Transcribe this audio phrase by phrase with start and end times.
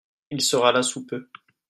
[0.31, 1.29] Il sera là sous peu.